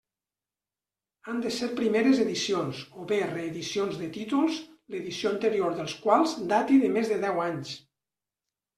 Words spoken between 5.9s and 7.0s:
quals dati de